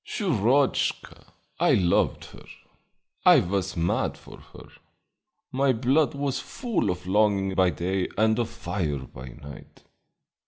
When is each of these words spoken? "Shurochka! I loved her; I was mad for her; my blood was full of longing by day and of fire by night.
"Shurochka! 0.03 1.25
I 1.59 1.75
loved 1.75 2.25
her; 2.33 2.45
I 3.23 3.39
was 3.39 3.77
mad 3.77 4.17
for 4.17 4.39
her; 4.51 4.67
my 5.51 5.73
blood 5.73 6.15
was 6.15 6.39
full 6.39 6.89
of 6.89 7.05
longing 7.05 7.53
by 7.53 7.69
day 7.69 8.07
and 8.17 8.39
of 8.39 8.49
fire 8.49 8.97
by 9.05 9.27
night. 9.27 9.83